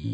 [0.00, 0.04] You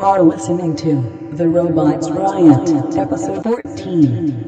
[0.00, 1.00] are listening to
[1.36, 4.39] The Robots Riot, episode 14.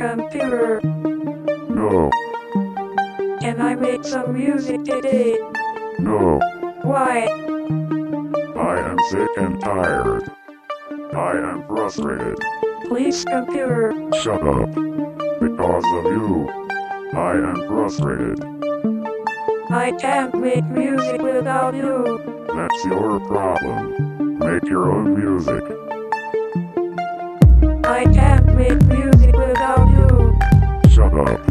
[0.00, 0.80] computer.
[1.68, 2.10] No.
[3.42, 5.38] Can I make some music today?
[5.98, 6.40] No.
[6.80, 7.26] Why?
[8.56, 10.30] I am sick and tired.
[11.12, 12.38] I am frustrated.
[12.86, 13.92] Please, computer.
[14.22, 14.70] Shut up.
[15.38, 16.48] Because of you,
[17.12, 18.42] I am frustrated.
[19.70, 22.46] I can't make music without you.
[22.54, 24.38] That's your problem.
[24.38, 25.62] Make your own music.
[27.84, 28.99] I can't make music
[31.28, 31.49] up.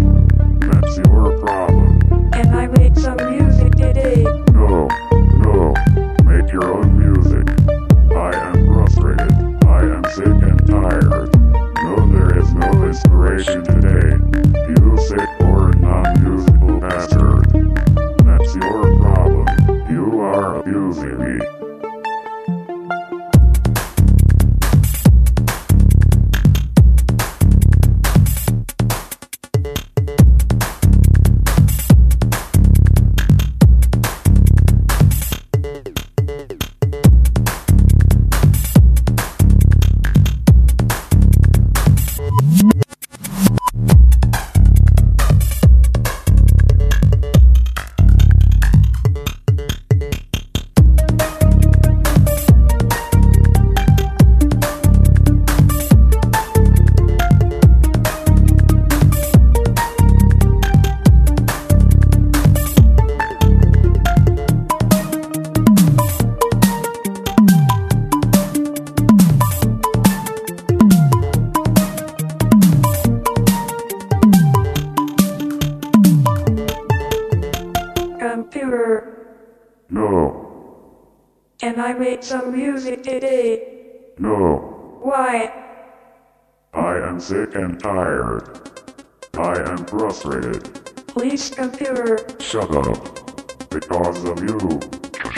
[90.19, 90.63] frustrated.
[91.07, 92.19] Please, computer.
[92.39, 93.69] Shut up.
[93.69, 94.80] Because of you.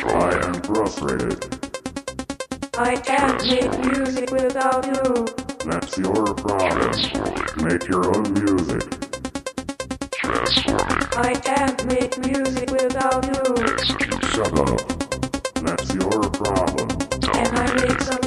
[0.07, 1.45] I am frustrated.
[2.77, 5.27] I can't make music without you.
[5.65, 6.91] That's your problem.
[7.63, 8.83] Make your own music.
[10.23, 13.55] I can't make music without you.
[14.29, 14.81] Shut up.
[15.61, 16.87] That's your problem.
[17.21, 18.20] Can I make some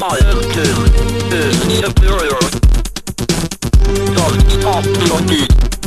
[0.00, 2.40] My engine is superior.
[4.16, 5.79] Don't stop jockey.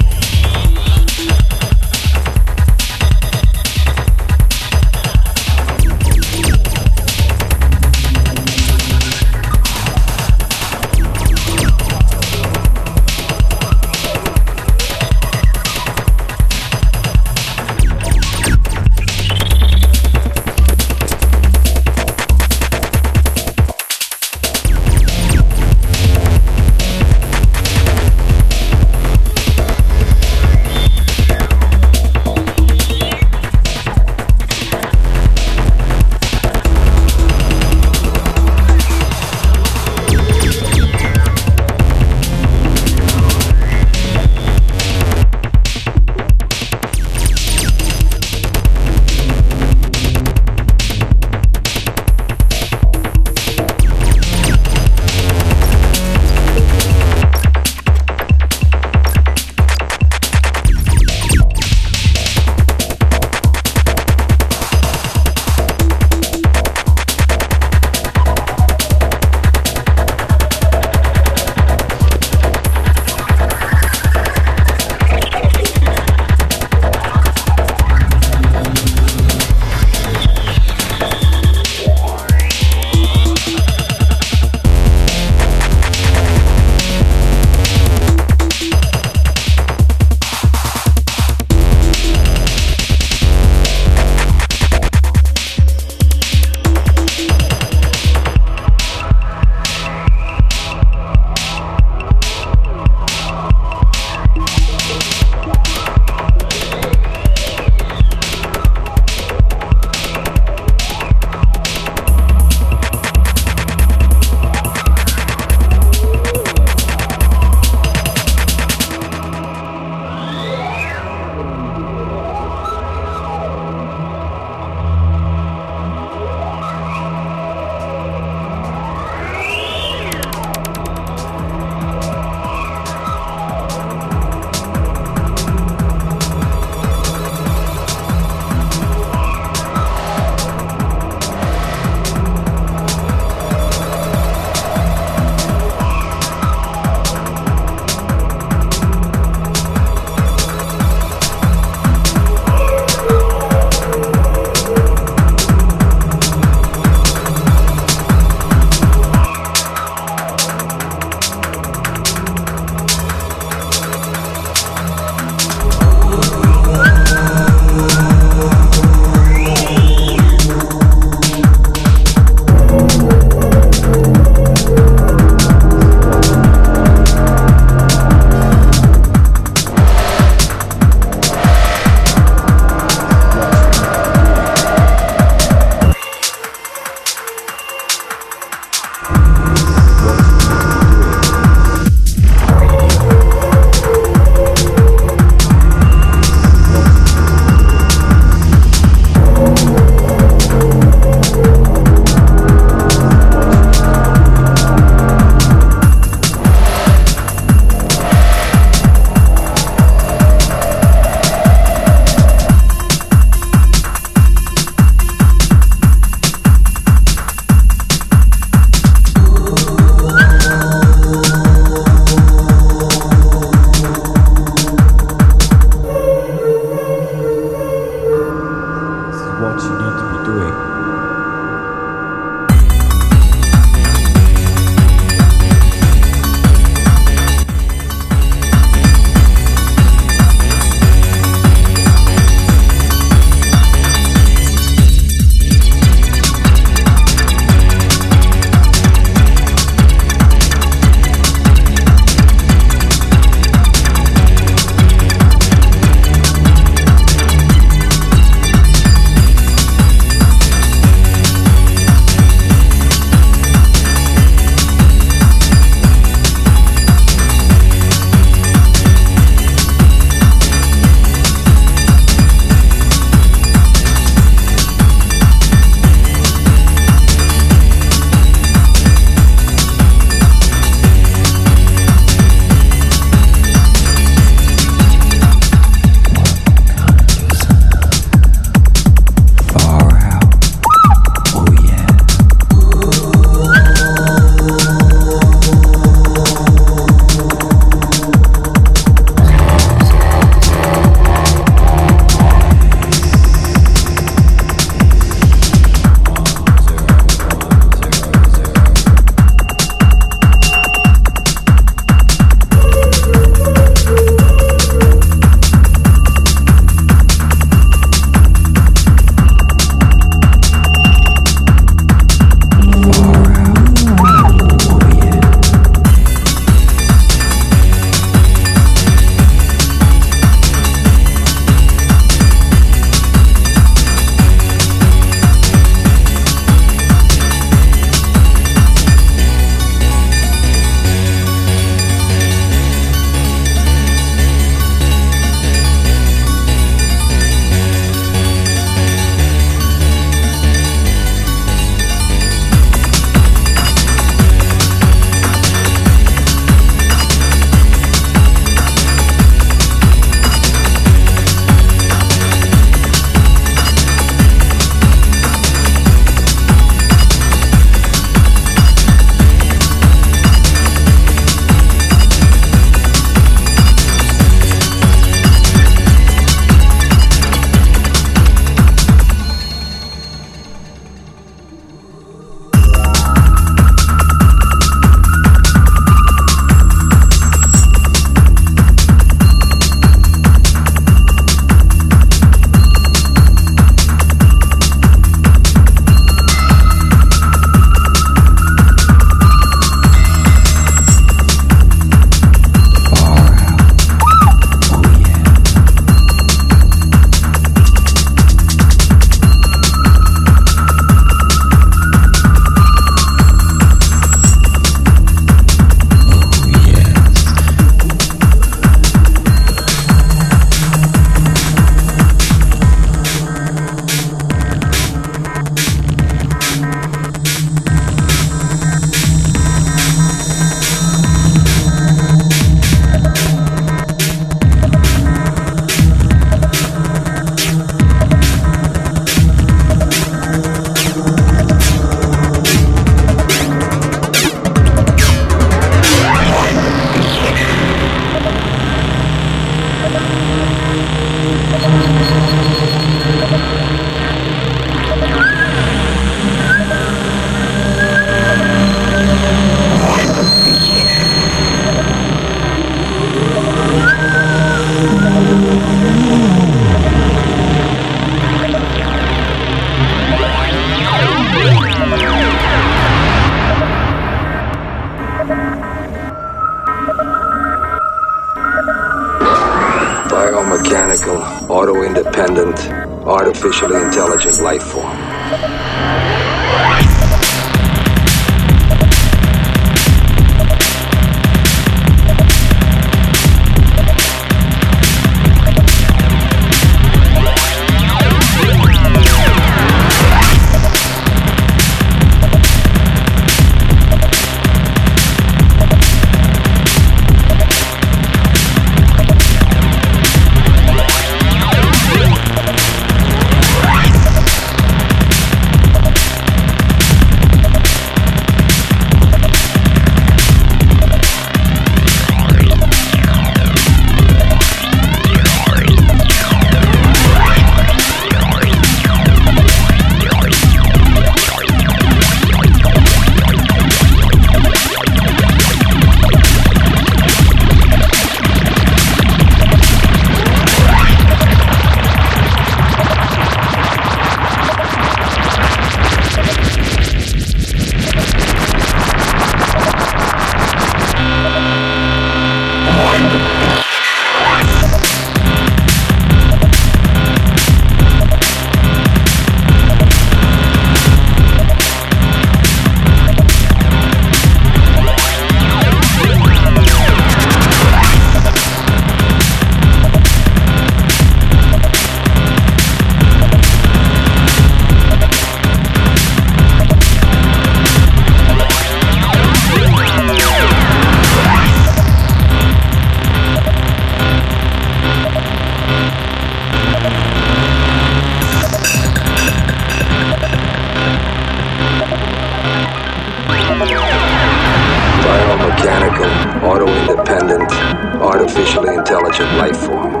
[598.80, 600.00] Intelligent life form.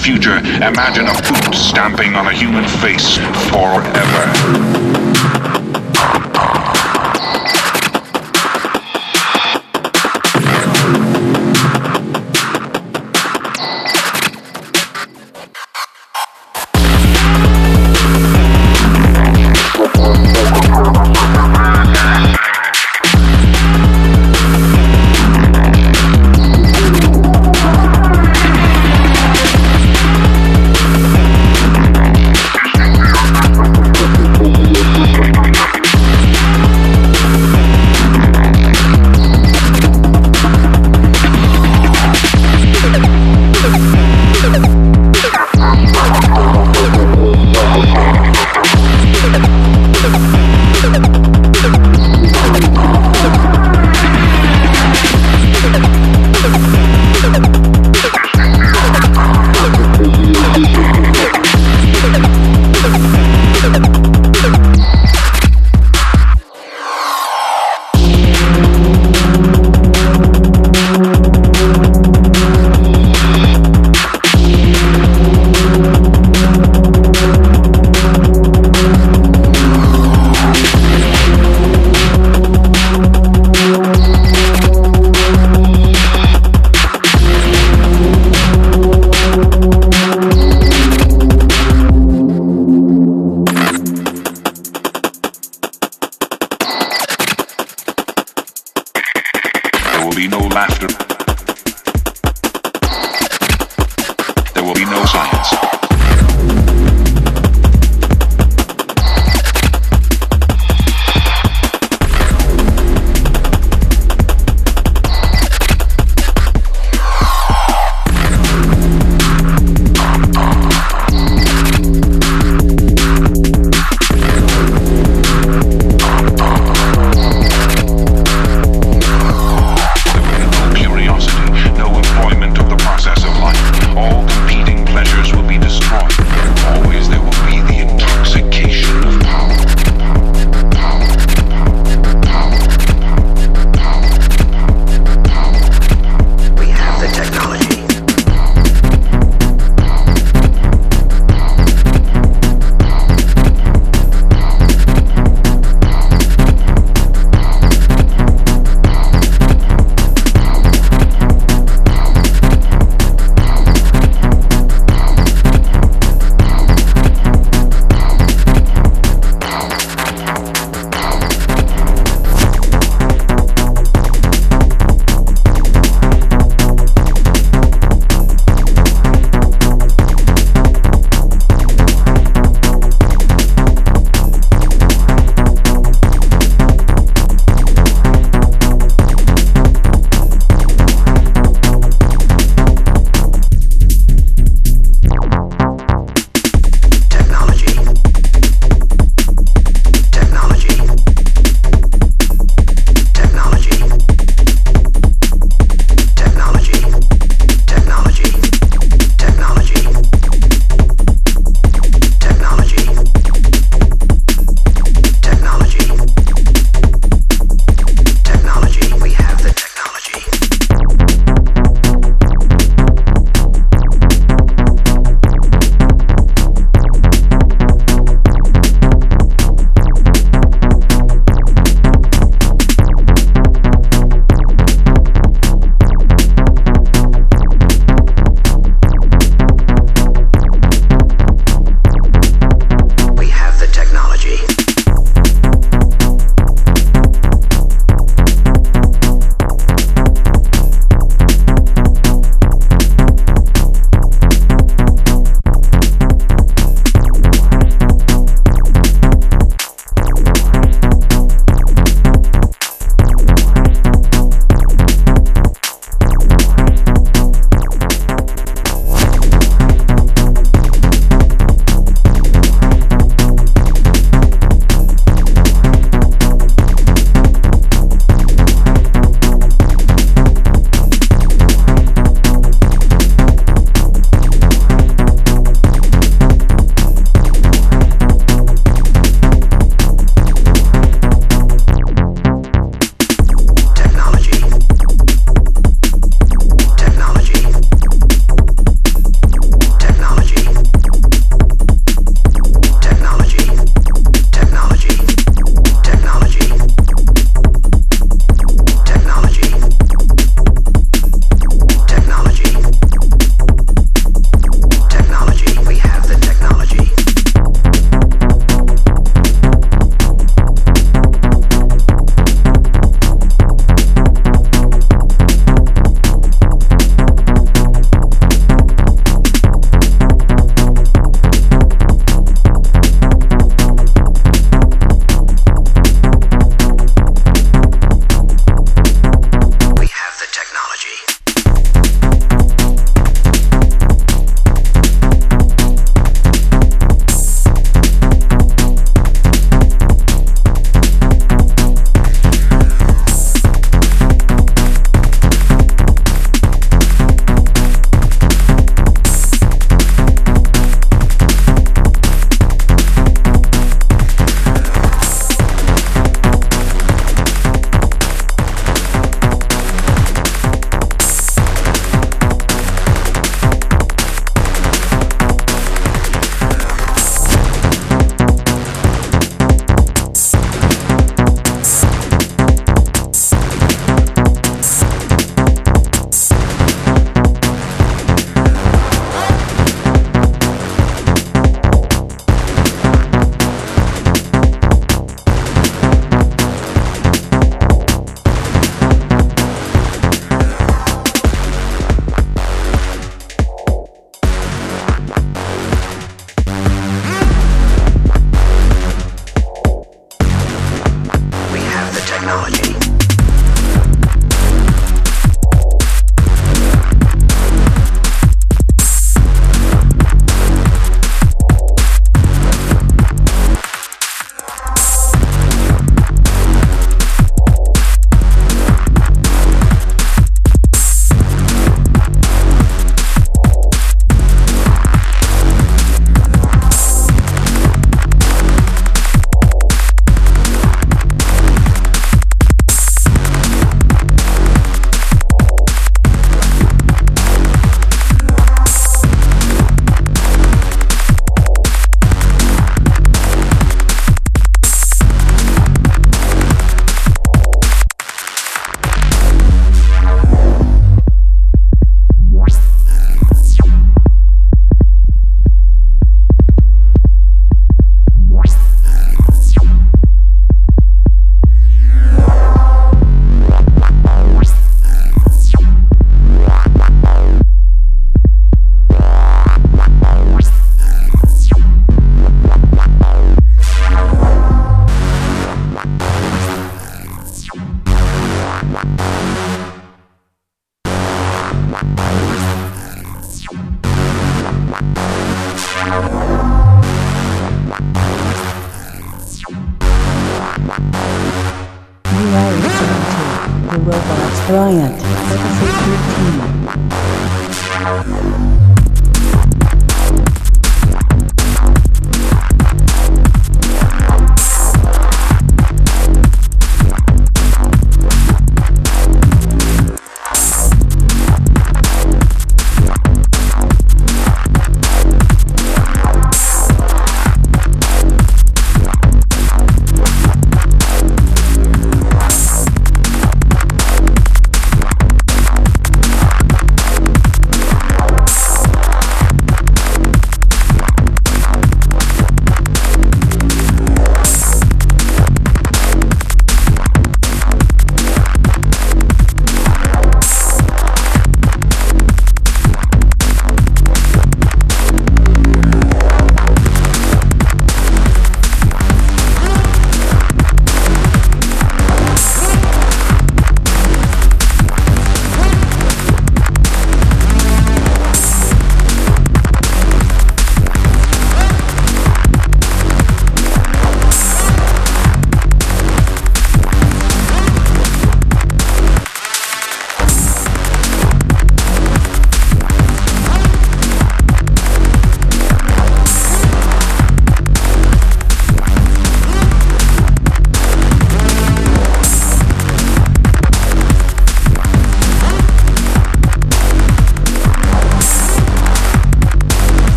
[0.00, 3.16] future, imagine a foot stamping on a human face
[3.50, 3.99] forever.